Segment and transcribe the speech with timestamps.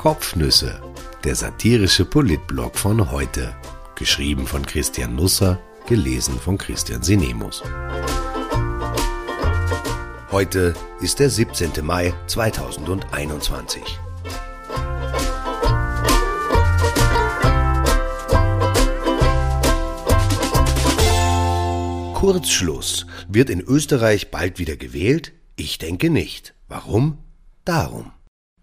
[0.00, 0.80] Kopfnüsse,
[1.24, 3.54] der satirische Politblog von heute.
[3.96, 7.62] Geschrieben von Christian Nusser, gelesen von Christian Sinemus.
[10.30, 11.84] Heute ist der 17.
[11.84, 13.82] Mai 2021.
[22.14, 23.04] Kurzschluss.
[23.28, 25.32] Wird in Österreich bald wieder gewählt?
[25.56, 26.54] Ich denke nicht.
[26.68, 27.18] Warum?
[27.66, 28.12] Darum.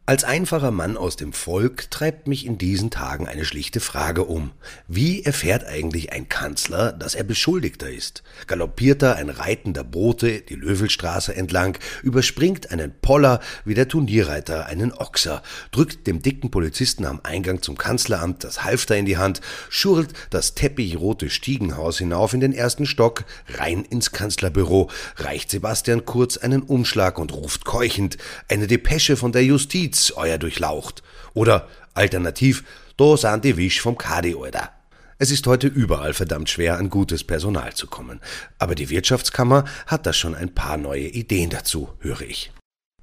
[0.10, 4.52] Als einfacher Mann aus dem Volk treibt mich in diesen Tagen eine schlichte Frage um.
[4.88, 8.24] Wie erfährt eigentlich ein Kanzler, dass er Beschuldigter ist?
[8.48, 14.94] Galoppiert er ein reitender Bote die Löwelstraße entlang, überspringt einen Poller wie der Turnierreiter einen
[14.94, 20.14] Ochser, drückt dem dicken Polizisten am Eingang zum Kanzleramt das Halfter in die Hand, schurrt
[20.30, 23.26] das teppicgrote Stiegenhaus hinauf in den ersten Stock,
[23.58, 28.18] rein ins Kanzlerbüro, reicht Sebastian Kurz einen Umschlag und ruft keuchend,
[28.48, 31.02] eine Depesche von der Justiz, Witz, euer Durchlaucht.
[31.34, 32.64] Oder alternativ,
[32.98, 34.72] da sind die Wisch vom Kadi, Alter.
[35.18, 38.22] Es ist heute überall verdammt schwer, an gutes Personal zu kommen.
[38.60, 42.52] Aber die Wirtschaftskammer hat da schon ein paar neue Ideen dazu, höre ich.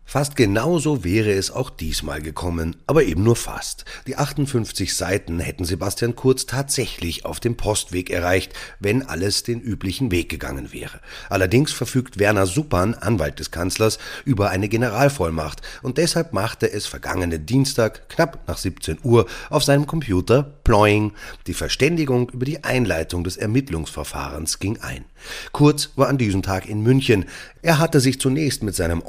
[0.07, 3.85] Fast genauso wäre es auch diesmal gekommen, aber eben nur fast.
[4.07, 10.13] Die 58 Seiten hätten Sebastian Kurz tatsächlich auf dem Postweg erreicht, wenn alles den üblichen
[10.13, 11.01] Weg gegangen wäre.
[11.31, 17.47] Allerdings verfügt Werner Suppan, Anwalt des Kanzlers, über eine Generalvollmacht und deshalb machte es vergangenen
[17.47, 21.13] Dienstag knapp nach 17 Uhr auf seinem Computer Ploying.
[21.47, 25.07] Die Verständigung über die Einleitung des Ermittlungsverfahrens ging ein.
[25.53, 27.25] Kurz war an diesem Tag in München.
[27.63, 29.01] Er hatte sich zunächst mit seinem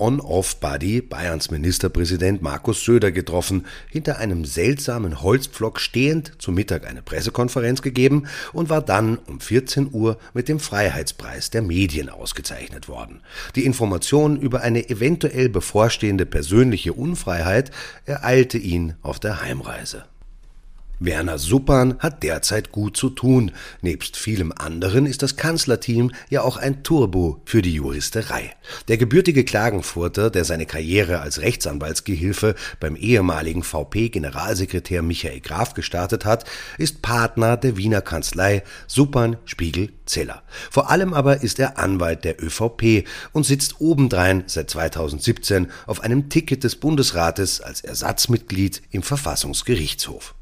[0.85, 7.81] On-Off-Buddy Bayerns Ministerpräsident Markus Söder getroffen, hinter einem seltsamen Holzpflock stehend zu Mittag eine Pressekonferenz
[7.81, 13.21] gegeben und war dann um 14 Uhr mit dem Freiheitspreis der Medien ausgezeichnet worden.
[13.55, 17.71] Die Information über eine eventuell bevorstehende persönliche Unfreiheit
[18.05, 20.05] ereilte ihn auf der Heimreise.
[20.99, 23.51] Werner Suppan hat derzeit gut zu tun.
[23.81, 28.53] Nebst vielem anderen ist das Kanzlerteam ja auch ein Turbo für die Juristerei.
[28.87, 36.45] Der gebürtige Klagenfurter, der seine Karriere als Rechtsanwaltsgehilfe beim ehemaligen VP-Generalsekretär Michael Graf gestartet hat,
[36.77, 40.43] ist Partner der Wiener Kanzlei Suppan Spiegel Zeller.
[40.69, 46.29] Vor allem aber ist er Anwalt der ÖVP und sitzt obendrein seit 2017 auf einem
[46.29, 50.34] Ticket des Bundesrates als Ersatzmitglied im Verfassungsgerichtshof.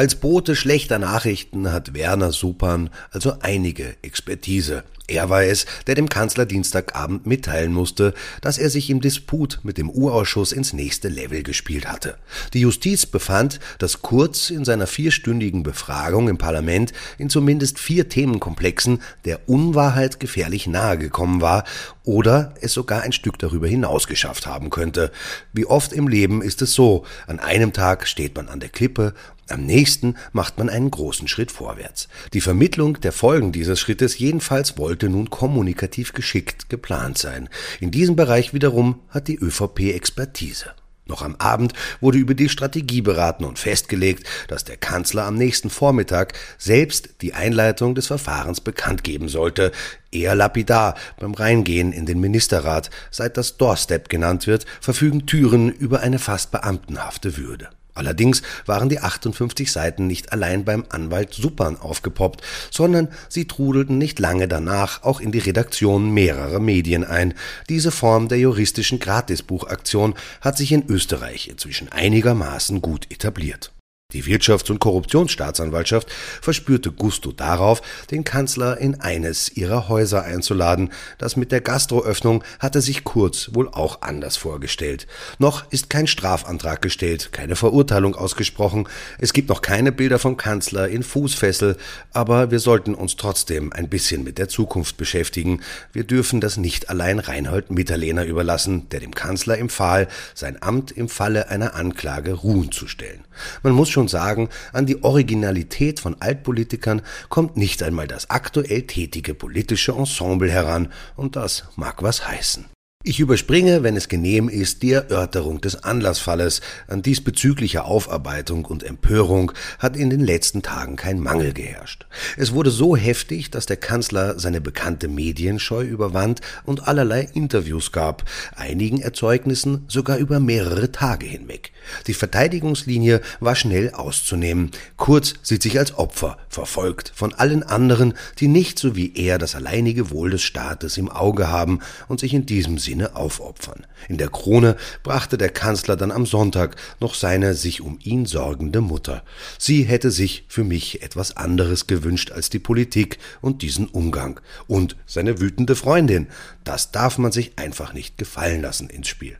[0.00, 4.82] Als Bote schlechter Nachrichten hat Werner Suppan also einige Expertise.
[5.10, 9.76] Er war es, der dem Kanzler Dienstagabend mitteilen musste, dass er sich im Disput mit
[9.76, 12.16] dem U-Ausschuss ins nächste Level gespielt hatte.
[12.54, 19.02] Die Justiz befand, dass Kurz in seiner vierstündigen Befragung im Parlament in zumindest vier Themenkomplexen
[19.24, 21.64] der Unwahrheit gefährlich nahe gekommen war
[22.04, 25.10] oder es sogar ein Stück darüber hinaus geschafft haben könnte.
[25.52, 29.14] Wie oft im Leben ist es so, an einem Tag steht man an der Klippe,
[29.50, 32.08] am nächsten macht man einen großen Schritt vorwärts.
[32.32, 37.48] Die Vermittlung der Folgen dieses Schrittes jedenfalls wollte nun kommunikativ geschickt geplant sein.
[37.80, 40.74] In diesem Bereich wiederum hat die ÖVP Expertise.
[41.10, 45.68] Noch am Abend wurde über die Strategie beraten und festgelegt, dass der Kanzler am nächsten
[45.68, 49.72] Vormittag selbst die Einleitung des Verfahrens bekannt geben sollte.
[50.12, 56.00] Eher lapidar beim Reingehen in den Ministerrat, seit das Doorstep genannt wird, verfügen Türen über
[56.00, 57.70] eine fast beamtenhafte Würde.
[57.94, 64.18] Allerdings waren die 58 Seiten nicht allein beim Anwalt Suppern aufgepoppt, sondern sie trudelten nicht
[64.18, 67.34] lange danach auch in die Redaktion mehrerer Medien ein.
[67.68, 73.72] Diese Form der juristischen Gratisbuchaktion hat sich in Österreich inzwischen einigermaßen gut etabliert.
[74.12, 76.10] Die Wirtschafts- und Korruptionsstaatsanwaltschaft
[76.40, 80.90] verspürte Gusto darauf, den Kanzler in eines ihrer Häuser einzuladen.
[81.18, 85.06] Das mit der Gastroöffnung hatte sich Kurz wohl auch anders vorgestellt.
[85.38, 88.88] Noch ist kein Strafantrag gestellt, keine Verurteilung ausgesprochen.
[89.18, 91.76] Es gibt noch keine Bilder vom Kanzler in Fußfessel,
[92.12, 95.60] aber wir sollten uns trotzdem ein bisschen mit der Zukunft beschäftigen.
[95.92, 101.08] Wir dürfen das nicht allein Reinhold Mitterlehner überlassen, der dem Kanzler empfahl, sein Amt im
[101.08, 103.24] Falle einer Anklage ruhen zu stellen.
[103.62, 108.82] Man muss schon schon sagen, an die Originalität von Altpolitikern kommt nicht einmal das aktuell
[108.82, 112.64] tätige politische Ensemble heran, und das mag was heißen.
[113.02, 116.60] Ich überspringe, wenn es genehm ist, die Erörterung des Anlassfalles.
[116.86, 122.04] An diesbezüglicher Aufarbeitung und Empörung hat in den letzten Tagen kein Mangel geherrscht.
[122.36, 128.28] Es wurde so heftig, dass der Kanzler seine bekannte Medienscheu überwand und allerlei Interviews gab,
[128.54, 131.72] einigen Erzeugnissen sogar über mehrere Tage hinweg.
[132.06, 134.72] Die Verteidigungslinie war schnell auszunehmen.
[134.98, 139.54] Kurz sieht sich als Opfer, verfolgt von allen anderen, die nicht so wie er das
[139.54, 142.76] alleinige Wohl des Staates im Auge haben und sich in diesem
[143.16, 143.86] aufopfern.
[144.08, 148.80] In der Krone brachte der Kanzler dann am Sonntag noch seine sich um ihn sorgende
[148.80, 149.22] Mutter.
[149.58, 154.40] Sie hätte sich für mich etwas anderes gewünscht als die Politik und diesen Umgang.
[154.66, 156.28] Und seine wütende Freundin.
[156.64, 159.36] Das darf man sich einfach nicht gefallen lassen ins Spiel.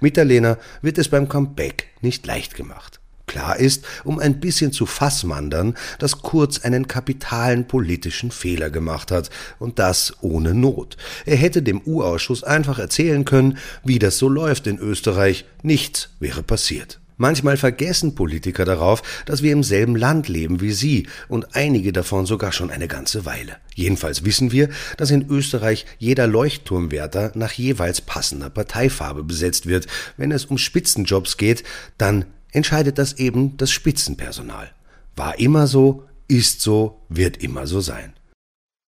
[0.00, 2.99] Mitterlehner wird es beim Comeback nicht leicht gemacht.
[3.30, 9.30] Klar ist, um ein bisschen zu fassmandern, dass Kurz einen kapitalen politischen Fehler gemacht hat,
[9.60, 10.96] und das ohne Not.
[11.26, 16.42] Er hätte dem U-Ausschuss einfach erzählen können, wie das so läuft in Österreich, nichts wäre
[16.42, 16.98] passiert.
[17.18, 22.26] Manchmal vergessen Politiker darauf, dass wir im selben Land leben wie sie und einige davon
[22.26, 23.58] sogar schon eine ganze Weile.
[23.76, 29.86] Jedenfalls wissen wir, dass in Österreich jeder Leuchtturmwärter nach jeweils passender Parteifarbe besetzt wird.
[30.16, 31.62] Wenn es um Spitzenjobs geht,
[31.96, 34.70] dann entscheidet das eben das Spitzenpersonal.
[35.16, 38.12] War immer so, ist so, wird immer so sein.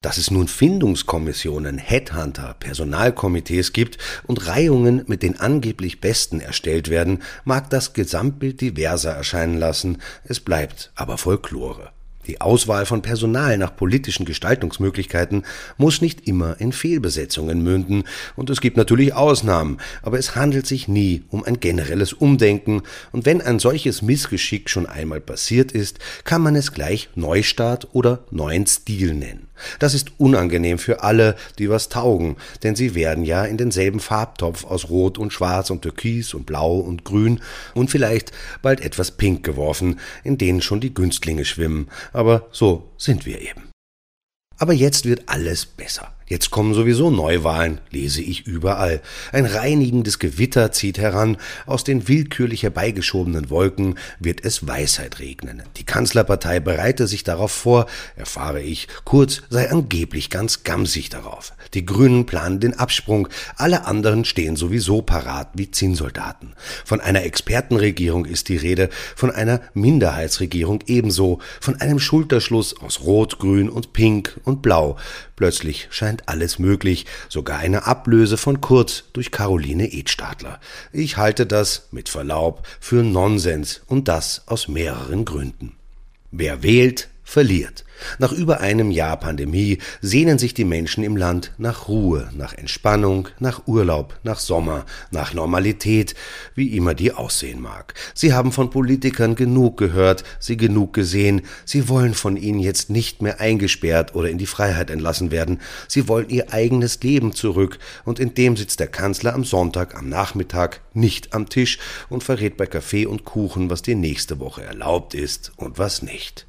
[0.02, 7.22] Dass es nun Findungskommissionen, Headhunter, Personalkomitees gibt und Reihungen mit den angeblich Besten erstellt werden,
[7.44, 11.92] mag das Gesamtbild diverser erscheinen lassen, es bleibt aber Folklore.
[12.26, 15.44] Die Auswahl von Personal nach politischen Gestaltungsmöglichkeiten
[15.76, 18.04] muss nicht immer in Fehlbesetzungen münden,
[18.36, 23.26] und es gibt natürlich Ausnahmen, aber es handelt sich nie um ein generelles Umdenken, und
[23.26, 28.66] wenn ein solches Missgeschick schon einmal passiert ist, kann man es gleich Neustart oder neuen
[28.66, 29.48] Stil nennen.
[29.78, 34.64] Das ist unangenehm für alle, die was taugen, denn sie werden ja in denselben Farbtopf
[34.64, 37.40] aus Rot und Schwarz und Türkis und Blau und Grün
[37.74, 38.32] und vielleicht
[38.62, 43.70] bald etwas Pink geworfen, in denen schon die Günstlinge schwimmen, aber so sind wir eben.
[44.58, 46.14] Aber jetzt wird alles besser.
[46.26, 49.00] Jetzt kommen sowieso Neuwahlen, lese ich überall.
[49.32, 51.36] Ein reinigendes Gewitter zieht heran,
[51.66, 55.62] aus den willkürlich herbeigeschobenen Wolken wird es Weisheit regnen.
[55.76, 57.86] Die Kanzlerpartei bereite sich darauf vor,
[58.16, 61.52] erfahre ich, Kurz sei angeblich ganz gamsig darauf.
[61.74, 66.54] Die Grünen planen den Absprung, alle anderen stehen sowieso parat wie Zinnsoldaten.
[66.84, 73.38] Von einer Expertenregierung ist die Rede, von einer Minderheitsregierung ebenso, von einem Schulterschluss aus Rot,
[73.38, 74.96] Grün und Pink und Blau.
[75.42, 80.60] Plötzlich scheint alles möglich, sogar eine Ablöse von Kurz durch Caroline Edstadler.
[80.92, 85.74] Ich halte das, mit Verlaub, für Nonsens und das aus mehreren Gründen.
[86.30, 87.84] Wer wählt, verliert.
[88.18, 93.28] Nach über einem Jahr Pandemie sehnen sich die Menschen im Land nach Ruhe, nach Entspannung,
[93.38, 96.14] nach Urlaub, nach Sommer, nach Normalität,
[96.54, 97.94] wie immer die aussehen mag.
[98.14, 103.22] Sie haben von Politikern genug gehört, sie genug gesehen, sie wollen von ihnen jetzt nicht
[103.22, 108.18] mehr eingesperrt oder in die Freiheit entlassen werden, sie wollen ihr eigenes Leben zurück, und
[108.18, 111.78] in dem sitzt der Kanzler am Sonntag am Nachmittag nicht am Tisch
[112.10, 116.46] und verrät bei Kaffee und Kuchen, was die nächste Woche erlaubt ist und was nicht.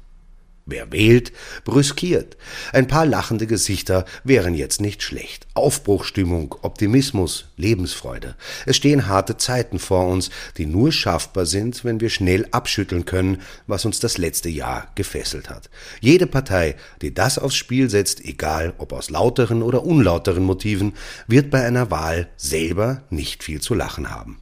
[0.66, 1.32] Wer wählt,
[1.64, 2.38] brüskiert.
[2.72, 5.46] Ein paar lachende Gesichter wären jetzt nicht schlecht.
[5.52, 8.34] Aufbruchstimmung, Optimismus, Lebensfreude.
[8.64, 13.42] Es stehen harte Zeiten vor uns, die nur schaffbar sind, wenn wir schnell abschütteln können,
[13.66, 15.68] was uns das letzte Jahr gefesselt hat.
[16.00, 20.94] Jede Partei, die das aufs Spiel setzt, egal ob aus lauteren oder unlauteren Motiven,
[21.26, 24.40] wird bei einer Wahl selber nicht viel zu lachen haben.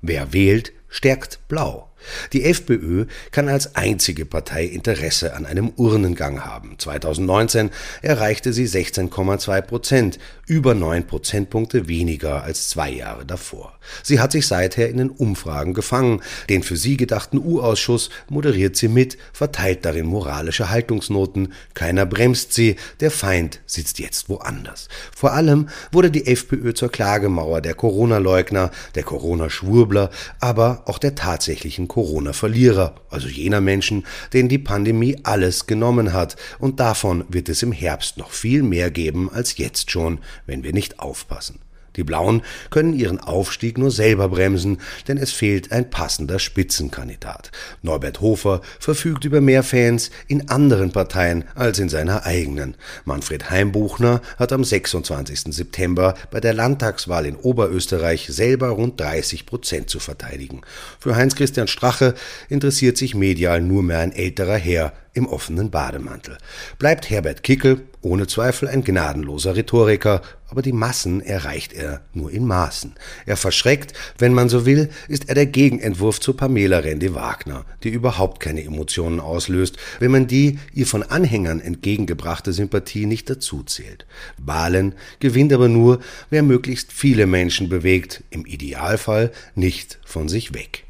[0.00, 1.90] Wer wählt, stärkt Blau.
[2.32, 6.78] Die FPÖ kann als einzige Partei Interesse an einem Urnengang haben.
[6.78, 7.70] 2019
[8.02, 13.78] erreichte sie 16,2 Prozent, über neun Prozentpunkte weniger als zwei Jahre davor.
[14.02, 16.22] Sie hat sich seither in den Umfragen gefangen.
[16.48, 21.52] Den für sie gedachten U-Ausschuss moderiert sie mit, verteilt darin moralische Haltungsnoten.
[21.74, 24.88] Keiner bremst sie, der Feind sitzt jetzt woanders.
[25.14, 30.10] Vor allem wurde die FPÖ zur Klagemauer der Corona-Leugner, der Corona-Schwurbler,
[30.40, 36.36] aber auch der tatsächlichen Corona-Verlierer, also jener Menschen, denen die Pandemie alles genommen hat.
[36.58, 40.74] Und davon wird es im Herbst noch viel mehr geben als jetzt schon, wenn wir
[40.74, 41.65] nicht aufpassen.
[41.96, 47.50] Die Blauen können ihren Aufstieg nur selber bremsen, denn es fehlt ein passender Spitzenkandidat.
[47.82, 52.76] Norbert Hofer verfügt über mehr Fans in anderen Parteien als in seiner eigenen.
[53.04, 55.54] Manfred Heimbuchner hat am 26.
[55.54, 60.62] September bei der Landtagswahl in Oberösterreich selber rund 30 Prozent zu verteidigen.
[60.98, 62.14] Für Heinz-Christian Strache
[62.48, 66.38] interessiert sich medial nur mehr ein älterer Herr, im offenen Bademantel.
[66.78, 72.46] Bleibt Herbert Kickel ohne Zweifel ein gnadenloser Rhetoriker, aber die Massen erreicht er nur in
[72.46, 72.94] Maßen.
[73.24, 78.40] Er verschreckt, wenn man so will, ist er der Gegenentwurf zu Pamela Rendi-Wagner, die überhaupt
[78.40, 84.06] keine Emotionen auslöst, wenn man die ihr von Anhängern entgegengebrachte Sympathie nicht dazuzählt.
[84.38, 85.98] Wahlen gewinnt aber nur,
[86.30, 90.84] wer möglichst viele Menschen bewegt, im Idealfall nicht von sich weg.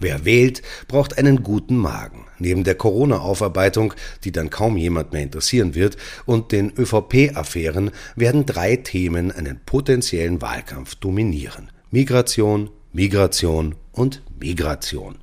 [0.00, 2.26] Wer wählt, braucht einen guten Magen.
[2.38, 8.76] Neben der Corona-Aufarbeitung, die dann kaum jemand mehr interessieren wird, und den ÖVP-Affären werden drei
[8.76, 11.70] Themen einen potenziellen Wahlkampf dominieren.
[11.90, 15.16] Migration, Migration und Migration.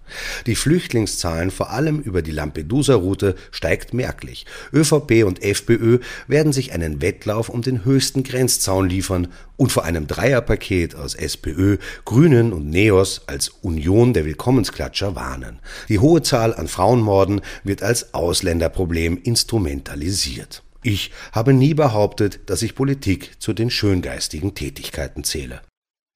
[0.46, 4.46] Die Flüchtlingszahlen, vor allem über die Lampedusa-Route, steigt merklich.
[4.74, 10.08] ÖVP und FPÖ werden sich einen Wettlauf um den höchsten Grenzzaun liefern und vor einem
[10.08, 15.60] Dreierpaket aus SPÖ, Grünen und Neos als Union der Willkommensklatscher warnen.
[15.90, 20.64] Die hohe Zahl an Frauenmorden wird als Ausländerproblem instrumentalisiert.
[20.84, 25.62] Ich habe nie behauptet, dass ich Politik zu den schöngeistigen Tätigkeiten zähle.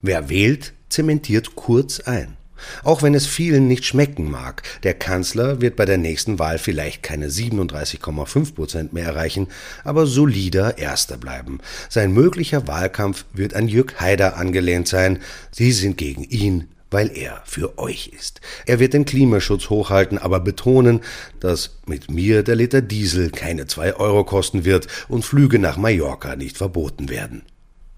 [0.01, 2.38] Wer wählt, zementiert Kurz ein.
[2.83, 7.03] Auch wenn es vielen nicht schmecken mag, der Kanzler wird bei der nächsten Wahl vielleicht
[7.03, 9.47] keine 37,5 Prozent mehr erreichen,
[9.83, 11.59] aber solider Erster bleiben.
[11.89, 15.19] Sein möglicher Wahlkampf wird an Jürg Haider angelehnt sein.
[15.51, 18.41] Sie sind gegen ihn, weil er für euch ist.
[18.65, 21.01] Er wird den Klimaschutz hochhalten, aber betonen,
[21.39, 26.35] dass mit mir der Liter Diesel keine zwei Euro kosten wird und Flüge nach Mallorca
[26.35, 27.43] nicht verboten werden.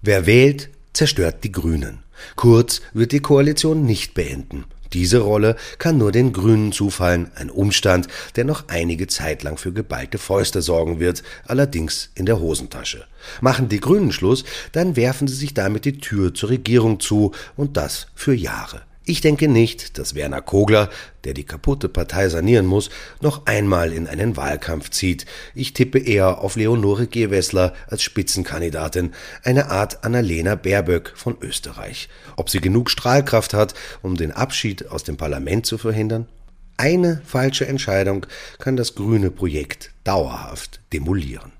[0.02, 2.02] Wer wählt, zerstört die Grünen.
[2.36, 4.64] Kurz wird die Koalition nicht beenden.
[4.92, 9.72] Diese Rolle kann nur den Grünen zufallen, ein Umstand, der noch einige Zeit lang für
[9.72, 13.06] geballte Fäuste sorgen wird, allerdings in der Hosentasche.
[13.40, 17.76] Machen die Grünen Schluss, dann werfen sie sich damit die Tür zur Regierung zu, und
[17.76, 18.82] das für Jahre.
[19.04, 20.88] Ich denke nicht, dass Werner Kogler,
[21.24, 22.88] der die kaputte Partei sanieren muss,
[23.20, 25.26] noch einmal in einen Wahlkampf zieht.
[25.56, 32.08] Ich tippe eher auf Leonore Gewessler als Spitzenkandidatin, eine Art Annalena Baerböck von Österreich.
[32.36, 36.28] Ob sie genug Strahlkraft hat, um den Abschied aus dem Parlament zu verhindern?
[36.76, 38.26] Eine falsche Entscheidung
[38.58, 41.52] kann das grüne Projekt dauerhaft demolieren.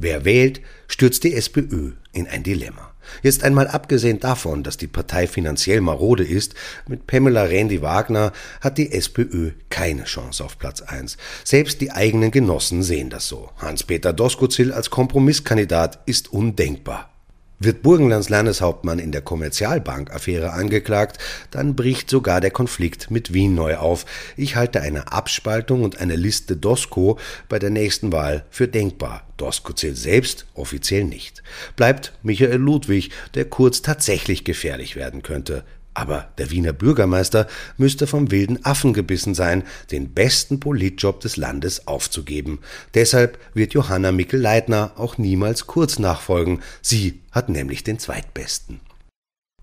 [0.00, 2.93] Wer wählt, stürzt die SPÖ in ein Dilemma.
[3.22, 6.54] Jetzt einmal abgesehen davon, dass die Partei finanziell marode ist,
[6.88, 11.16] mit Pamela Randy-Wagner hat die SPÖ keine Chance auf Platz 1.
[11.44, 13.50] Selbst die eigenen Genossen sehen das so.
[13.58, 17.13] Hans-Peter Doskozil als Kompromisskandidat ist undenkbar.
[17.60, 21.18] Wird Burgenlands Landeshauptmann in der Kommerzialbank-Affäre angeklagt,
[21.50, 24.06] dann bricht sogar der Konflikt mit Wien neu auf.
[24.36, 27.18] Ich halte eine Abspaltung und eine Liste Dosko
[27.48, 29.26] bei der nächsten Wahl für denkbar.
[29.36, 31.42] Dosko zählt selbst offiziell nicht.
[31.76, 35.64] Bleibt Michael Ludwig, der kurz tatsächlich gefährlich werden könnte.
[35.94, 37.46] Aber der Wiener Bürgermeister
[37.76, 42.58] müsste vom wilden Affen gebissen sein, den besten Politjob des Landes aufzugeben.
[42.94, 46.60] Deshalb wird Johanna Mikl-Leitner auch niemals kurz nachfolgen.
[46.82, 48.80] Sie hat nämlich den zweitbesten.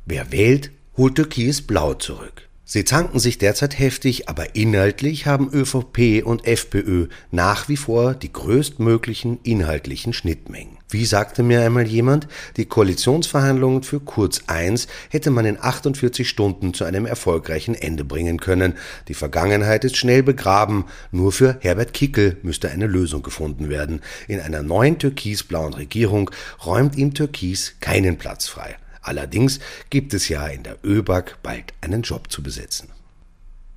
[0.05, 2.47] Wer wählt, holt Türkis Blau zurück.
[2.73, 8.31] Sie zanken sich derzeit heftig, aber inhaltlich haben ÖVP und FPÖ nach wie vor die
[8.31, 10.77] größtmöglichen inhaltlichen Schnittmengen.
[10.87, 16.73] Wie sagte mir einmal jemand, die Koalitionsverhandlungen für Kurz 1 hätte man in 48 Stunden
[16.73, 18.75] zu einem erfolgreichen Ende bringen können.
[19.09, 23.99] Die Vergangenheit ist schnell begraben, nur für Herbert Kickel müsste eine Lösung gefunden werden.
[24.29, 26.31] In einer neuen türkisblauen Regierung
[26.65, 28.77] räumt ihm Türkis keinen Platz frei.
[29.01, 32.89] Allerdings gibt es ja in der ÖBAG bald einen Job zu besetzen.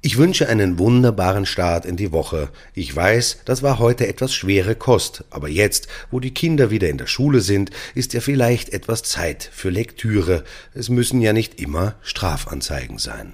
[0.07, 2.51] Ich wünsche einen wunderbaren Start in die Woche.
[2.75, 6.99] Ich weiß, das war heute etwas schwere Kost, aber jetzt, wo die Kinder wieder in
[6.99, 10.45] der Schule sind, ist ja vielleicht etwas Zeit für Lektüre.
[10.75, 13.33] Es müssen ja nicht immer Strafanzeigen sein.